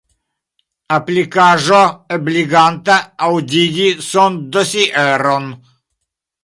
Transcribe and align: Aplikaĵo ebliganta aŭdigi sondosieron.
Aplikaĵo 0.95 1.81
ebliganta 2.17 2.97
aŭdigi 3.29 3.87
sondosieron. 4.09 5.51